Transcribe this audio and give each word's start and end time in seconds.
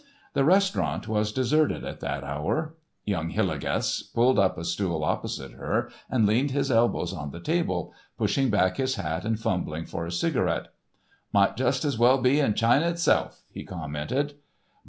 The 0.33 0.43
restaurant 0.43 1.07
was 1.07 1.31
deserted 1.31 1.85
at 1.85 1.99
that 1.99 2.23
hour. 2.23 2.75
Young 3.05 3.29
Hillegas 3.29 4.01
pulled 4.15 4.39
up 4.39 4.57
a 4.57 4.65
stool 4.65 5.03
opposite 5.03 5.51
her 5.51 5.91
and 6.09 6.25
leaned 6.25 6.49
his 6.49 6.71
elbows 6.71 7.13
on 7.13 7.29
the 7.29 7.39
table, 7.39 7.93
pushing 8.17 8.49
back 8.49 8.77
his 8.77 8.95
hat 8.95 9.25
and 9.25 9.39
fumbling 9.39 9.85
for 9.85 10.07
a 10.07 10.11
cigarette. 10.11 10.69
"Might 11.31 11.55
just 11.55 11.85
as 11.85 11.99
well 11.99 12.17
be 12.17 12.39
in 12.39 12.55
China 12.55 12.87
itself," 12.89 13.43
he 13.51 13.63
commented. 13.63 14.33